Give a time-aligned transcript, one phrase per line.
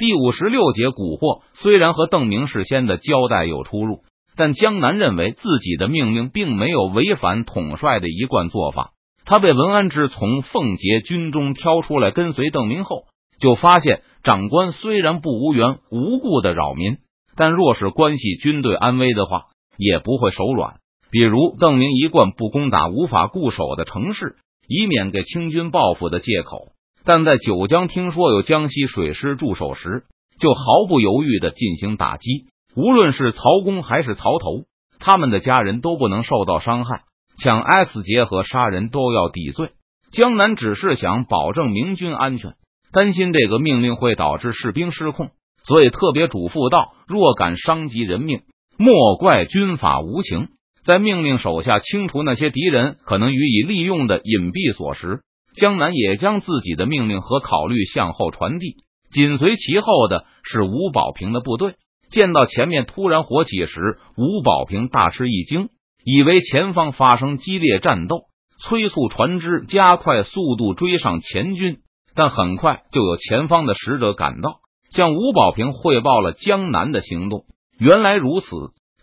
[0.00, 4.00] 第五十六节蛊惑虽然和邓明事先的交代有出入，
[4.34, 8.92] 但江南认为自己的命令并没有违反统帅的一贯做法。
[9.26, 13.02] 他被文安之从奉节军中挑出来跟随邓明后，
[13.38, 16.96] 就发现长官虽然不无缘无故的扰民，
[17.36, 20.76] 但若是关系军队安危的话，也不会手软。
[21.10, 24.36] 比如邓明一贯不攻打无法固守的城市，
[24.66, 26.68] 以免给清军报复的借口。
[27.04, 30.04] 但在九江听说有江西水师驻守时，
[30.38, 32.46] 就毫不犹豫的进行打击。
[32.76, 34.64] 无论是曹公还是曹头，
[34.98, 37.02] 他们的家人都不能受到伤害。
[37.42, 39.70] 抢 S 劫和杀人都要抵罪。
[40.12, 42.54] 江南只是想保证明军安全，
[42.92, 45.30] 担心这个命令会导致士兵失控，
[45.64, 48.42] 所以特别嘱咐道：若敢伤及人命，
[48.76, 50.48] 莫怪军法无情。
[50.84, 55.20] 在命令手下清除那些敌人可能予以利用的隐蔽所时。
[55.54, 58.76] 江南也将自己的命令和考虑向后传递，
[59.10, 61.74] 紧随其后的是吴保平的部队。
[62.10, 65.68] 见到前面突然火起时，吴保平大吃一惊，
[66.04, 68.22] 以为前方发生激烈战斗，
[68.60, 71.78] 催促船只加快速度追上前军。
[72.14, 74.58] 但很快就有前方的使者赶到，
[74.90, 77.44] 向吴保平汇报了江南的行动。
[77.78, 78.48] 原来如此，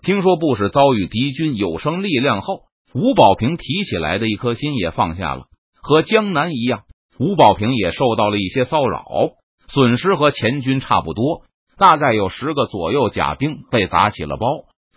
[0.03, 5.45] 听说布什遭遇敌军有生力量后，吴保平提起来的一颗心也放下了。
[5.87, 6.81] 和江南一样，
[7.17, 9.05] 吴宝平也受到了一些骚扰，
[9.69, 11.43] 损失和前军差不多，
[11.77, 14.45] 大概有十个左右甲兵被打起了包。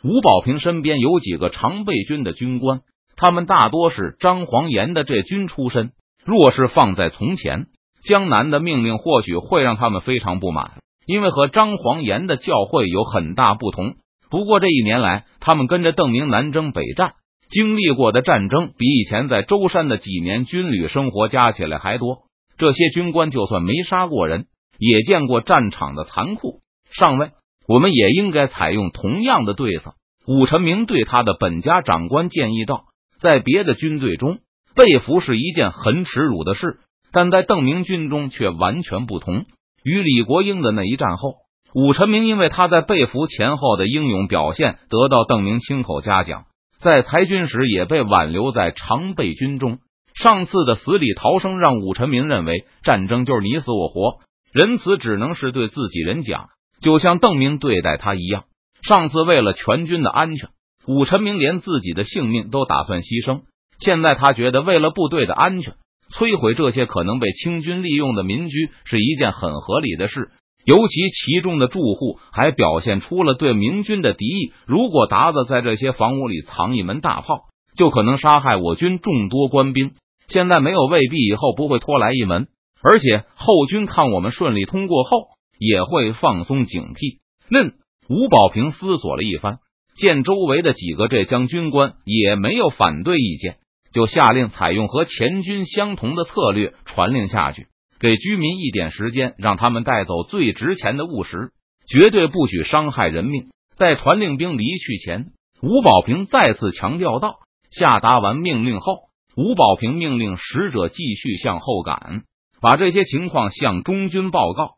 [0.02, 2.80] 吴宝平身边有几个常备军的军官，
[3.14, 5.92] 他们大多是张黄岩的这军出身。
[6.24, 7.66] 若是放在从前，
[8.02, 10.72] 江南的命令或许会让他们非常不满，
[11.06, 13.94] 因为和张黄岩的教会有很大不同。
[14.28, 17.12] 不过这一年来，他们跟着邓明南征北战。
[17.50, 22.18] 经历过的战争比以前在舟山的几年军旅生活加起来还多。
[22.56, 24.46] 这些军官就算没杀过人，
[24.78, 26.60] 也见过战场的残酷。
[26.92, 27.30] 上尉，
[27.66, 29.94] 我们也应该采用同样的对策。
[30.26, 32.84] 武臣明对他的本家长官建议道
[33.18, 34.38] ：“在别的军队中，
[34.76, 36.78] 被俘是一件很耻辱的事，
[37.10, 39.46] 但在邓明军中却完全不同。
[39.82, 41.36] 与李国英的那一战后，
[41.74, 46.44] 武臣明因为他在被俘前后的英勇表现，得到邓明亲口嘉奖。”
[46.82, 49.78] 在裁军时也被挽留在常备军中。
[50.14, 54.20] 上次的死里逃生，让武臣明认为战争就是你死我活，
[54.52, 56.48] 仁慈只能是对自己人讲，
[56.82, 58.44] 就像邓明对待他一样。
[58.82, 60.48] 上次为了全军的安全，
[60.86, 63.42] 武臣明连自己的性命都打算牺牲。
[63.78, 65.74] 现在他觉得为了部队的安全，
[66.12, 70.30] 摧毁这些可能被清军利用的民居是一件很合理的事。
[70.64, 74.52] 尤其其中的住户还表现出了对明军的敌意。
[74.66, 79.92] 如果达子在这些房屋里藏一门大炮，就可能杀害我军众多官兵。
[80.28, 82.48] 现在没有，未必以后不会拖来一门。
[82.82, 85.28] 而且后军看我们顺利通过后，
[85.58, 87.18] 也会放松警惕。
[87.50, 87.74] 嫩
[88.08, 89.58] 吴保平思索了一番，
[89.96, 93.56] 见周围的几个浙江军官也没有反对意见，
[93.92, 97.66] 就下令采用和前军相同的策略，传令下去。
[98.00, 101.50] 给居民一点时间，让他们带走最值钱的物实，
[101.86, 103.48] 绝对不许伤害人命。
[103.76, 105.26] 在传令兵离去前，
[105.62, 107.34] 吴保平再次强调道
[107.70, 109.00] ：“下达完命令后，
[109.36, 112.22] 吴保平命令使者继续向后赶，
[112.62, 114.72] 把这些情况向中军报告。”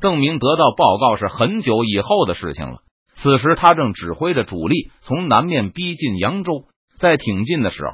[0.00, 2.78] 邓明得到报告是很久以后的事情了。
[3.16, 6.64] 此时他正指挥着主力从南面逼近扬州，
[6.98, 7.92] 在挺进的时候，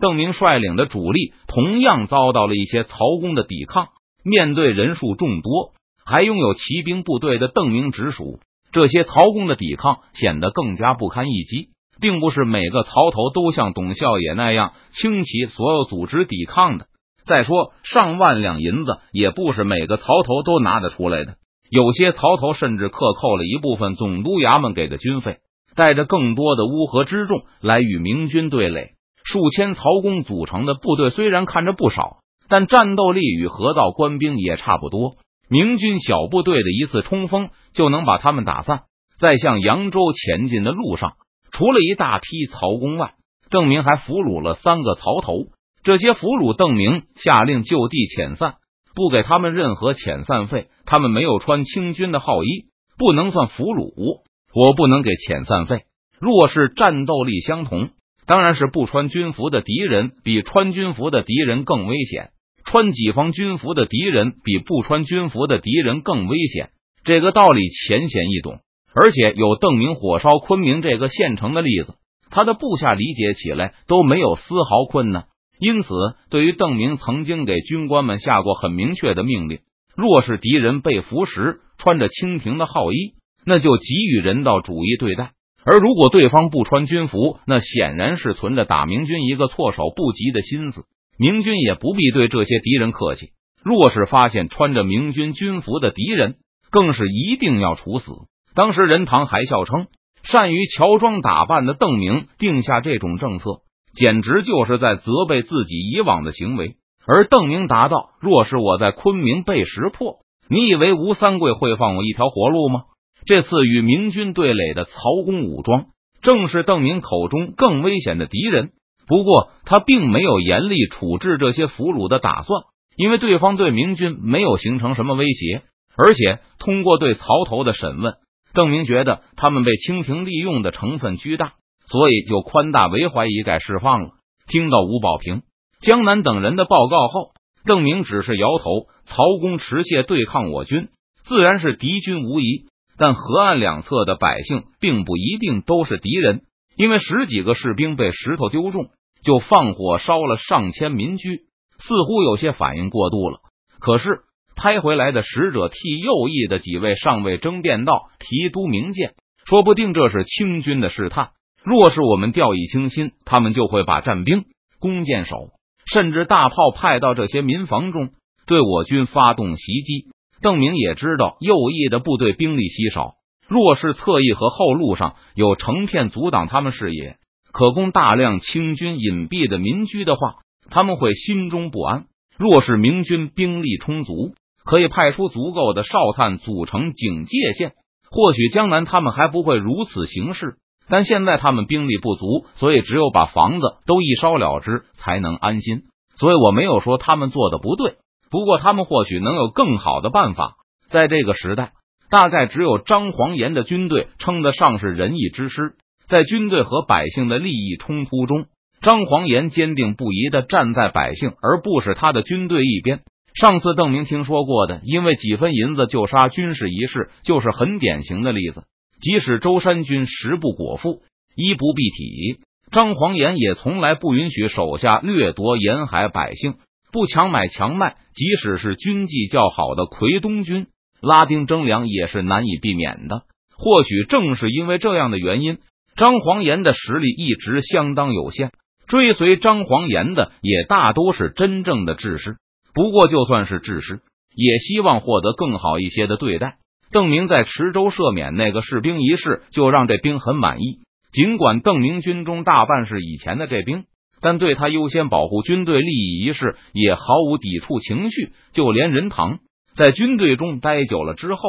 [0.00, 3.88] 邓明率领的主力同样遭到了一些曹公的抵抗。
[4.28, 5.72] 面对人数众多、
[6.04, 8.40] 还拥有骑兵部队的邓明直属，
[8.70, 11.70] 这些曹公的抵抗显得更加不堪一击。
[12.00, 16.86] 并不是每个曹头都像董孝也那样倾其所有组织抵抗的。
[17.26, 21.34] 再说，上万两银子也不是每个曹头都拿得出来的。
[21.68, 25.38] 有些曹头甚至克扣了一部分总督衙门给的军费，
[25.74, 28.92] 带着更多的乌合之众来与明军对垒。
[29.24, 32.18] 数千曹公组成的部队虽然看着不少。
[32.48, 35.16] 但战斗力与河道官兵也差不多，
[35.48, 38.82] 明军小部队的一次冲锋就能把他们打散。
[39.20, 41.14] 在向扬州前进的路上，
[41.50, 43.14] 除了一大批曹公外，
[43.50, 45.46] 邓明还俘虏了三个曹头。
[45.82, 48.54] 这些俘虏，邓明下令就地遣散，
[48.94, 50.68] 不给他们任何遣散费。
[50.86, 52.66] 他们没有穿清军的号衣，
[52.96, 54.20] 不能算俘虏。
[54.54, 55.82] 我不能给遣散费。
[56.18, 57.90] 若是战斗力相同，
[58.26, 62.30] 当然是不穿军服的敌人比穿军服的敌人更危险。
[62.70, 66.68] 穿己方军服的敌人比不穿军服的敌人更危险，
[67.02, 68.58] 这个道理浅显易懂。
[68.94, 71.94] 而且有邓明火烧昆明这个县城的例子，
[72.30, 75.28] 他的部下理解起来都没有丝毫困难。
[75.58, 75.88] 因此，
[76.28, 79.60] 对于邓明曾经给军官们下过很明确的命令，
[79.96, 83.14] 若是敌人被俘时穿着清廷的号衣，
[83.46, 85.30] 那就给予人道主义对待；
[85.64, 90.84] 而如果对方不穿军服，那显然是存着打明军一个措手不及的心思。
[91.18, 93.30] 明军也不必对这些敌人客气。
[93.64, 96.36] 若是发现穿着明军军服的敌人，
[96.70, 98.12] 更是一定要处死。
[98.54, 99.86] 当时任堂还笑称，
[100.22, 103.62] 善于乔装打扮的邓明定下这种政策，
[103.94, 106.76] 简直就是在责备自己以往的行为。
[107.04, 110.18] 而邓明答道：“若是我在昆明被识破，
[110.48, 112.82] 你以为吴三桂会放我一条活路吗？”
[113.26, 114.92] 这次与明军对垒的曹
[115.24, 115.86] 公武装，
[116.22, 118.70] 正是邓明口中更危险的敌人。
[119.08, 122.64] 不过，他并没有严厉处置这些俘虏的打算，
[122.96, 125.62] 因为对方对明军没有形成什么威胁。
[125.96, 128.14] 而且，通过对曹头的审问，
[128.52, 131.54] 邓明觉得他们被清廷利用的成分巨大，
[131.86, 134.10] 所以就宽大为怀，一概释放了。
[134.46, 135.42] 听到吴保平。
[135.80, 137.30] 江南等人的报告后，
[137.64, 138.86] 邓明只是摇头。
[139.06, 140.88] 曹公持械对抗我军，
[141.22, 142.66] 自然是敌军无疑。
[142.98, 146.42] 但河岸两侧的百姓并不一定都是敌人，
[146.76, 148.90] 因为十几个士兵被石头丢中，
[149.22, 151.42] 就放火烧了上千民居，
[151.78, 153.40] 似乎有些反应过度了。
[153.80, 154.20] 可是
[154.56, 161.30] 拍回来的使者替右翼的几位上尉争辩道：“提督明鉴，说不定这是清军的试探。
[161.64, 164.44] 若是我们掉以轻心，他们就会把战兵、
[164.80, 165.50] 弓箭手。”
[165.90, 168.10] 甚至大炮派到这些民房中，
[168.46, 170.10] 对我军发动袭击。
[170.42, 173.14] 邓明也知道右翼的部队兵力稀少，
[173.48, 177.16] 若是侧翼和后路上有成片阻挡他们视野，
[177.58, 180.36] 可供大量清军隐蔽的民居的话，
[180.70, 182.04] 他们会心中不安。
[182.38, 184.32] 若是明军兵力充足，
[184.64, 187.72] 可以派出足够的哨探组成警戒线，
[188.12, 190.54] 或许江南他们还不会如此行事。
[190.88, 195.82] 但现在他们兵力不足，所以只有把房子都一烧了之，才能安心。
[196.14, 197.96] 所以我没有说他们做的不对，
[198.30, 200.54] 不过他们或许能有更好的办法。
[200.86, 201.72] 在这个时代，
[202.08, 205.74] 大概只有张黄岩的军队称得上是仁义之师。
[206.08, 208.46] 在军队和百姓的利益冲突中，
[208.80, 213.00] 张黄岩坚定不移的站在百姓而不是他的军队一边。
[213.34, 218.64] 上次邓明听说过的，因为几分银子就杀军士一事，就是很典型的例子。
[219.00, 221.02] 即使舟山军食不果腹、
[221.36, 222.40] 衣不蔽体，
[222.72, 226.54] 张黄岩也从来不允许手下掠夺沿海百姓，
[226.90, 227.96] 不强买强卖。
[228.14, 230.66] 即使是军纪较好的奎东军
[231.00, 233.22] 拉丁征粮，也是难以避免的。
[233.56, 235.58] 或许正是因为这样的原因，
[235.98, 238.52] 张黄岩的实力一直相当有限。
[238.86, 242.36] 追随张黄岩的也大都是真正的智士，
[242.72, 244.00] 不过就算是智士，
[244.34, 246.54] 也希望获得更好一些的对待。
[246.90, 250.78] 邓明在池州赦免那个士兵一事，就让这兵很满意。
[251.12, 253.84] 尽管邓明军中大半是以前的这兵，
[254.22, 258.32] 但对他优先保护军队利益一事也毫无抵触情绪。
[258.52, 259.40] 就连任堂
[259.74, 261.40] 在军队中待久了之后，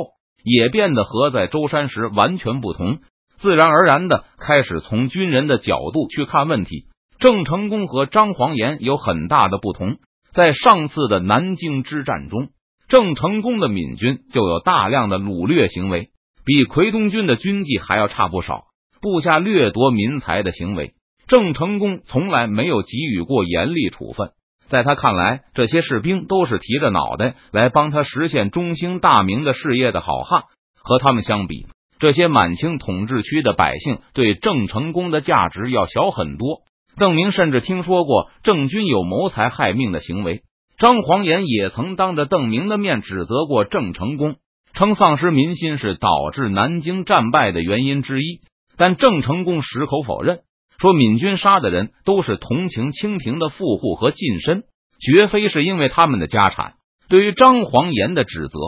[0.43, 2.97] 也变得和在舟山时完全不同，
[3.39, 6.85] 自然而然的开始从军人的角度去看问题。
[7.19, 9.97] 郑成功和张黄岩有很大的不同，
[10.33, 12.49] 在上次的南京之战中。
[12.87, 16.09] 郑成功的闽军就有大量的掳掠行为，
[16.45, 18.63] 比奎东军的军纪还要差不少。
[19.01, 20.93] 部下掠夺民财的行为，
[21.27, 24.31] 郑成功从来没有给予过严厉处分。
[24.67, 30.43] 在他看来，这些士兵都是提着脑袋来帮他实现中兴大明的事业的好汉。
[30.81, 31.67] 和他们相比，
[31.99, 36.61] 这些满清统治区的百姓对郑成功的价值要小很多。
[36.97, 40.41] 邓明甚至听说过郑军有谋财害命的行为。
[40.77, 44.37] 张黄岩也曾当着邓明的面指责过郑成功，
[44.73, 48.39] 称丧失民心是导致南京战败的原因之一。
[48.77, 50.39] 但郑成功矢口否认，
[50.79, 54.63] 说闽军杀的人都是同情清廷的富户和近身，
[55.01, 56.75] 绝非是因为他们的家产。
[57.09, 58.59] 对于张黄岩的指责，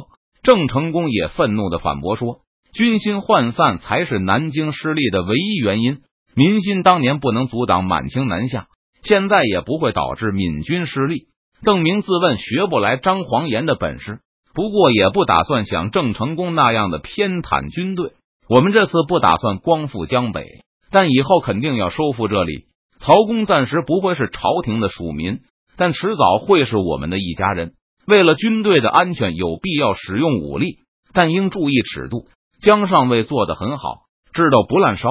[0.43, 2.39] 郑成功也愤怒的反驳说
[2.73, 5.99] ：“军心涣散才是南京失利的唯一原因，
[6.35, 8.67] 民心当年不能阻挡满清南下，
[9.03, 11.27] 现在也不会导致闽军失利。”
[11.63, 14.19] 邓明自问学不来张黄岩的本事，
[14.55, 18.13] 不过也不打算像郑成功那样的偏袒军队。
[18.49, 20.45] 我们这次不打算光复江北，
[20.89, 22.65] 但以后肯定要收复这里。
[22.99, 25.41] 曹公暂时不会是朝廷的属民，
[25.75, 27.73] 但迟早会是我们的一家人。
[28.07, 30.79] 为了军队的安全，有必要使用武力，
[31.13, 32.25] 但应注意尺度。
[32.61, 34.03] 江上尉做的很好，
[34.33, 35.07] 知道不滥烧，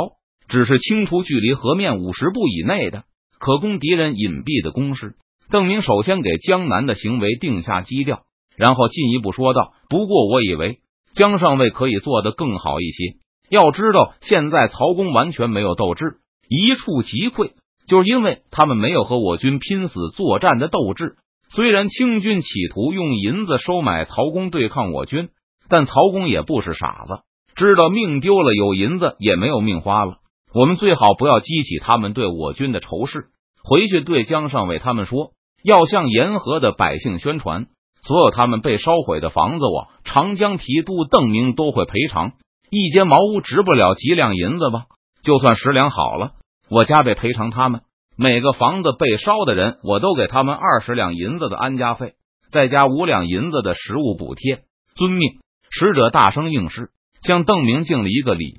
[0.47, 3.03] 只是清除距离河面五十步以内的
[3.41, 5.17] 可供敌人隐蔽的工事。
[5.51, 8.21] 邓明首先给江南的行为定下基调，
[8.57, 10.79] 然后进一步说道：“不过，我以为
[11.13, 13.17] 江上尉可以做得更好一些。
[13.51, 17.51] 要知道，现在曹公完全没有斗志，一触即溃，
[17.89, 21.17] 就是因为他们没有和我军拼死作战的斗志。
[21.53, 25.31] 虽然清军企图用银子收买曹公对抗我军，
[25.69, 27.23] 但曹公也不是傻子，
[27.61, 30.15] 知道命丢了有银子也没有命花了。
[30.55, 33.27] 我们最好不要激起他们对我军的仇视。
[33.63, 37.67] 回去对江上伟他们说，要向沿河的百姓宣传，
[38.01, 42.33] 所有他们被烧毁的房子，我长江提督邓明都会赔偿。
[42.71, 44.87] 一间茅屋值不了几两银子吧？
[45.23, 46.31] 就算十两好了，
[46.71, 47.83] 我加倍赔偿他们。
[48.17, 52.15] 每个房子被烧的人，我都给他们二十两银子的安家费，
[52.51, 54.63] 再加五两银子的食物补贴。
[54.95, 55.41] 遵命！
[55.69, 56.89] 使者大声应是，
[57.23, 58.55] 向邓明敬了一个礼，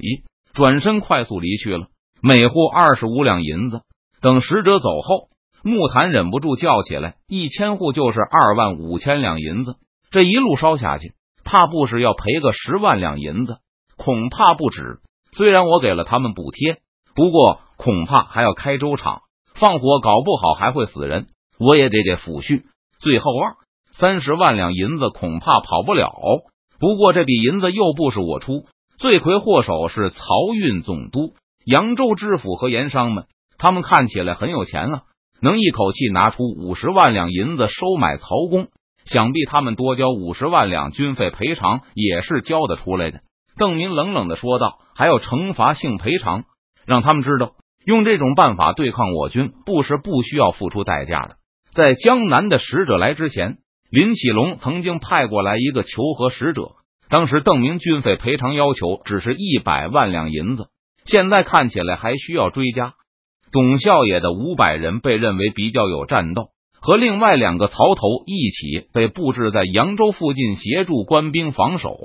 [0.53, 1.87] 转身快速离去了。
[2.21, 3.81] 每户二十五两银子。
[4.21, 5.29] 等使者走后，
[5.63, 9.75] 木坛忍不住叫起来：“一千户就是二万五千两银子，
[10.11, 11.13] 这一路烧下去，
[11.43, 13.57] 怕不是要赔个十万两银子？
[13.97, 14.99] 恐怕不止。
[15.31, 16.77] 虽然我给了他们补贴，
[17.15, 19.21] 不过恐怕还要开粥厂。”
[19.53, 21.27] 放火搞不好还会死人，
[21.59, 22.63] 我也得给抚恤。
[22.99, 23.55] 最后二
[23.91, 26.11] 三十万两银子恐怕跑不了。
[26.81, 28.65] 不过这笔银子又不是我出，
[28.97, 33.25] 罪魁祸首是漕运总督、扬州知府和盐商们。
[33.59, 35.03] 他们看起来很有钱啊，
[35.43, 38.69] 能一口气拿出五十万两银子收买曹公，
[39.05, 43.19] 想必他们多交五十万两军费赔偿也是交得出来的。
[43.57, 46.45] 邓明冷冷的说道：“还有惩罚性赔偿，
[46.87, 47.51] 让他们知道。”
[47.85, 51.35] 用这种办法对抗我军，不是不需要付出代价的。
[51.73, 53.57] 在江南的使者来之前，
[53.91, 56.69] 林启龙曾经派过来一个求和使者。
[57.09, 60.67] 当时邓明军费赔偿要求只是一百万两银子，
[61.03, 62.93] 现在看起来还需要追加。
[63.51, 71.99] 董孝野的五百人被认为比较有战斗，和另外两个曹头一起被布置在扬州附近协助官兵防守。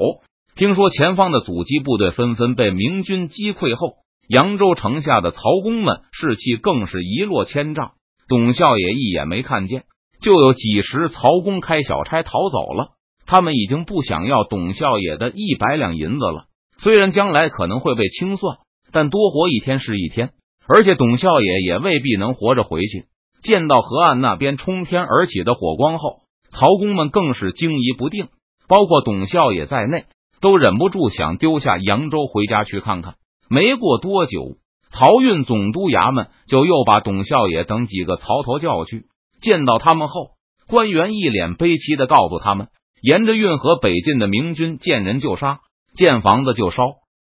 [0.56, 3.94] 听说前方的阻击部队纷纷被明军击溃后。
[4.28, 7.92] 扬州城下的曹公们士气更是一落千丈。
[8.26, 9.84] 董孝也一眼没看见，
[10.26, 12.88] 就有几十曹公开小差逃走了。
[13.26, 16.46] 他们已经不想要董孝也的一百两银子了。
[16.78, 18.56] 虽然将来可能会被清算，
[18.90, 20.30] 但多活一天是一天。
[20.66, 23.04] 而且董孝也也未必能活着回去。
[23.40, 26.14] 见到河岸那边冲天而起的火光后，
[26.50, 28.26] 曹公们更是惊疑不定，
[28.66, 30.06] 包括董孝也在内，
[30.40, 33.14] 都忍不住想丢下扬州回家去看看。
[33.48, 34.56] 没过多久，
[34.90, 39.04] 漕运总督衙门就又把董孝也等几个曹头叫去。
[39.40, 40.30] 见到他们后，
[40.68, 42.68] 官员一脸悲戚的告诉他们：
[43.02, 45.60] 沿着运河北进的明军，见人就杀，
[45.94, 46.82] 见房子就烧，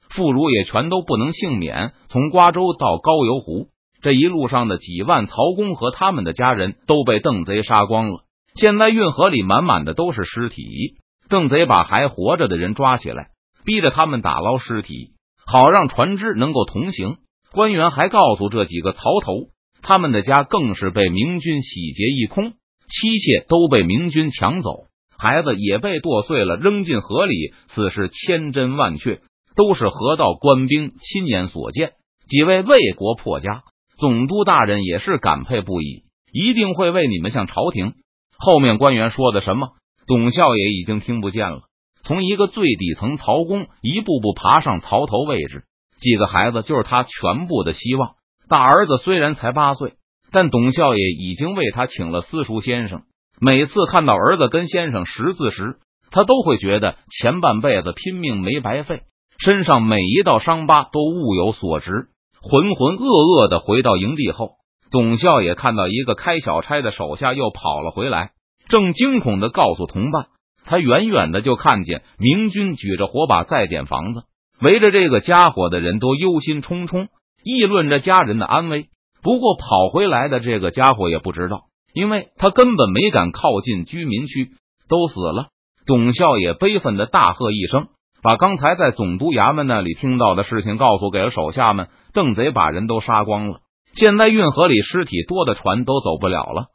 [0.10, 1.93] 妇孺也全都不能幸免。
[2.10, 3.67] 从瓜州到高邮湖，
[4.01, 8.24] 这一路上的几万曹公和他们的家人都被邓贼杀光了。
[8.55, 10.98] 现在运河里满满的都是尸体，
[11.29, 13.29] 邓贼把还活着的人抓起来，
[13.65, 15.13] 逼着他们打捞尸体。
[15.46, 17.17] 好让船只能够同行。
[17.51, 19.34] 官员还告诉这几个曹头，
[19.83, 24.85] 他们的家更是被明军洗劫一空，妻妾都被明军抢走，
[25.17, 27.53] 孩子也被剁碎了扔进河里。
[27.67, 29.19] 此事千真万确，
[29.55, 31.91] 都是河道官兵亲眼所见。
[32.27, 33.63] 几位魏国破家
[33.97, 37.93] 总督大人也是感佩不已，一定会为你们向朝廷。
[38.37, 39.71] 后面官员说的什么，
[40.07, 41.63] 董孝也已经听不见了。
[42.03, 45.63] 从一个最底层曹公一步步爬上曹头位置，
[45.99, 48.15] 几个孩子就是他全部的希望。
[48.53, 49.93] 大儿子虽然才八岁，
[50.31, 53.01] 但董孝爷已经为他请了私塾先生。
[53.41, 55.77] 每次看到儿子跟先生识字时，
[56.12, 59.01] 他都会觉得前半辈子拼命没白费，
[59.39, 62.10] 身上每一道伤疤都物有所值。
[62.39, 64.51] 浑浑噩噩的回到营地后，
[64.91, 68.33] 董孝也看到一个开小差的手下又跑了回来，
[68.67, 70.27] 正惊恐的告诉同伴。
[70.63, 74.22] 他远远的就看见明军举着火把在点房子，
[74.62, 77.07] 围着这个家伙的人都忧心忡忡，
[77.43, 78.88] 议论着家人的安危。
[79.21, 81.62] 不过跑回来的这个家伙也不知道，
[81.93, 84.50] 因为他根本没敢靠近居民区，
[84.89, 85.47] 都死了。
[85.85, 87.88] 董孝也悲愤的大喝一声，
[88.21, 91.88] 把刚才在总督衙门那里听到的事情告诉给了手下们。
[92.13, 93.59] 邓贼把人都杀光了，
[93.93, 96.67] 现在运河里尸体多的船都走不了了。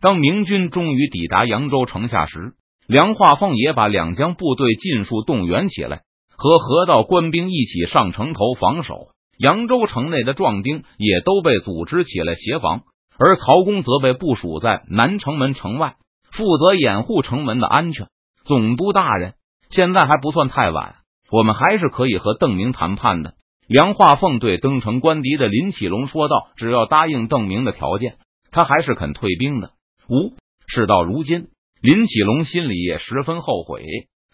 [0.00, 2.54] 当明军终于抵达扬州城下时，
[2.86, 6.02] 梁化凤也把两江部队尽数动员起来，
[6.36, 9.08] 和河道官兵一起上城头防守。
[9.38, 12.82] 扬州城内的壮丁也都被组织起来协防，
[13.18, 15.96] 而曹公则被部署在南城门城外，
[16.30, 18.08] 负责掩护城门的安全。
[18.44, 19.34] 总督大人，
[19.70, 20.96] 现在还不算太晚，
[21.30, 23.34] 我们还是可以和邓明谈判的。
[23.68, 28.16] 梁化凤对登城官敌的林启龙说道：“只要答应邓明的条件，
[28.50, 29.72] 他还是肯退兵的。”
[30.08, 30.34] 五
[30.66, 31.48] 事到如今。
[31.80, 33.84] 林启龙心里也十分后悔，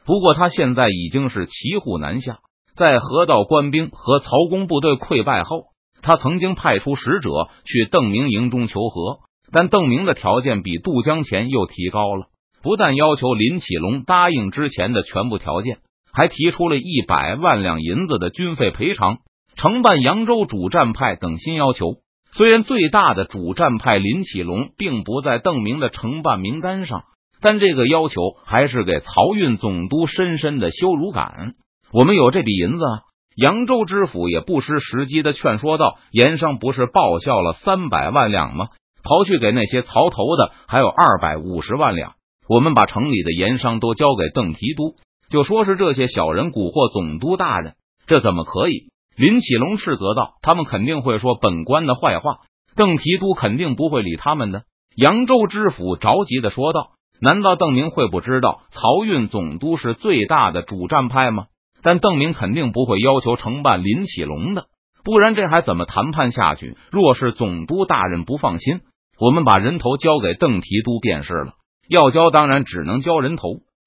[0.06, 2.38] 不过他现在已经是骑虎难下。
[2.76, 5.66] 在河道官兵和曹公部队溃败后，
[6.02, 7.30] 他曾经派出使者
[7.64, 9.20] 去邓明营中求和，
[9.52, 12.26] 但邓明的条件比渡江前又提高了，
[12.62, 15.78] 不但要求林启龙答应之前的全部条件，
[16.12, 19.18] 还提出了一百万两银子的军费赔偿、
[19.56, 21.98] 承办扬州主战派等新要求。
[22.32, 27.04] 虽然最大的主战派林启龙并不在邓明的承办名单上，
[27.40, 31.54] 但这个要求还是给漕运总督深深的羞辱感。
[31.96, 33.02] 我们有这笔银子啊，
[33.36, 38.66] 扬州知府也不失时机的劝说道：“盐商不是报销了三百万两吗？
[39.04, 42.14] 刨去给那些曹头的，还有二百五十万两。
[42.48, 44.96] 我们把城里的盐商都交给邓提督，
[45.30, 47.74] 就说是这些小人蛊惑总督大人，
[48.08, 52.38] 这怎么可以？”林启龙斥责道：“他们肯定会说本官的坏话，
[52.74, 54.64] 邓提督肯定不会理他们的。”
[55.00, 56.88] 扬州知府着急的说道
[57.22, 61.46] ：“难道邓明会不知道漕运总督是最大的主战派吗？
[61.84, 64.64] 但邓明肯定不会要求承办林启龙的，
[65.04, 66.76] 不然这还怎么谈判下去？
[66.90, 68.80] 若是总督大人不放心，
[69.20, 71.52] 我们把人头交给邓提督便是了。
[71.88, 73.42] 要交当然只能交人头。”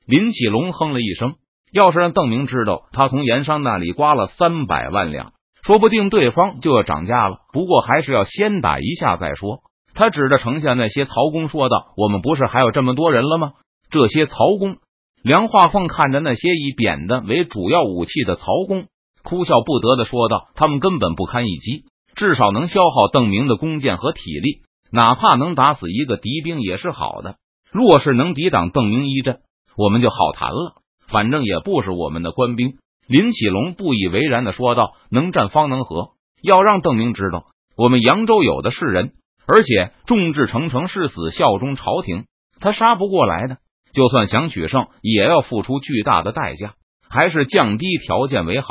[0.07, 1.33] 林启龙哼了一声。
[1.73, 7.39] 要是让邓明知道他从盐商那里刮了三百万两，说不定对方就要涨价了。
[7.51, 9.59] 不过还是要先打一下再说。
[9.93, 13.51] 他指着城下那些曹公说道：“我们不是还有这么多人了吗？
[13.89, 14.77] 这些曹公。”
[15.21, 18.85] 梁化凤看着那些以扁担为主要武器的曹公，
[19.23, 27.35] 哭笑不得的说道：“他们根本不堪一击，至少能消耗邓明的弓箭和体力，哪怕能打死一个敌兵也是好的。
[27.71, 29.39] 若是能抵挡邓明一阵，
[29.75, 32.73] 我们就好谈了。”反正也不是我们的官兵，
[33.07, 36.09] 林启龙不以为然的说道：“能战方能和，
[36.41, 37.45] 要让邓明知道，
[37.77, 39.13] 我们扬州有的是人，
[39.47, 42.25] 而且众志成城，誓死效忠朝廷，
[42.59, 43.57] 他杀不过来的。
[43.97, 46.75] 就算想取胜，也要付出巨大的代价，
[47.09, 48.69] 还是降低条件为好。”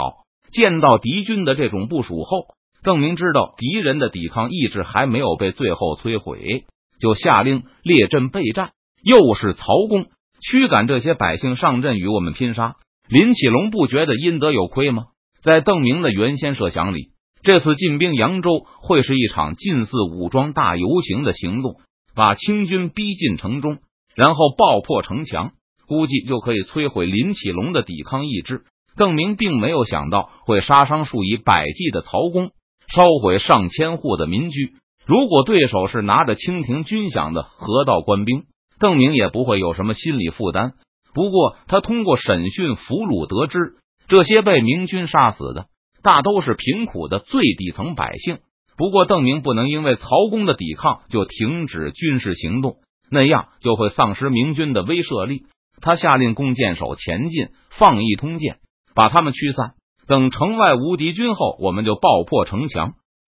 [0.54, 2.45] 见到敌军的这种部署后，
[2.85, 6.62] 邓明知道敌人的抵抗意志还没有被最后摧毁，
[7.00, 8.71] 就下令列阵备战。
[9.02, 10.06] 又是曹公。
[10.40, 12.76] 驱赶这些百姓上阵与我们拼杀，
[13.09, 15.06] 林启龙不觉得阴德有亏吗？
[15.42, 17.09] 在邓明的原先设想里，
[17.42, 21.77] 这次进兵扬州会是一场近似武装大游行的行动，
[22.14, 23.79] 把清军逼进城中，
[24.16, 25.52] 然后爆破城墙，
[25.87, 28.64] 估计就可以摧毁林启龙的抵抗意志。
[28.96, 32.50] 邓明并没有想到会杀伤数以百计的曹公，
[32.88, 34.72] 烧毁上千户的民居。
[35.07, 38.44] 如果对手是拿着清廷军饷的河道官兵。
[38.79, 40.74] 邓明也不会有什么心理负担。
[41.14, 43.76] 不过，他通过审讯俘虏得知，
[44.07, 45.68] 这些被明军杀死的
[46.02, 48.40] 大都是贫苦的最底层百姓。
[48.76, 52.76] 不过，邓明不能因为曹公的抵抗就停止军事行动，
[53.11, 55.47] 那样就会丧失明军的威慑力。
[55.81, 58.59] 他下令弓箭手前进，放一通箭，
[58.95, 59.75] 把他们驱散。
[60.07, 62.95] 等城外无敌军后，我们就爆破城墙，